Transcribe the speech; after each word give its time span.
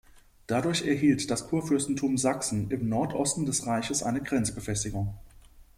Dadurch 0.47 0.83
erhielt 0.83 1.29
das 1.29 1.47
Kurfürstentum 1.47 2.17
Sachsen 2.17 2.71
im 2.71 2.89
Nordosten 2.89 3.45
des 3.45 3.67
Reiches 3.67 4.01
eine 4.01 4.19
Grenzbefestigung. 4.23 5.13